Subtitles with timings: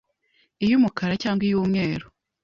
[0.63, 2.05] iy’umukara cyangwa iy’umweru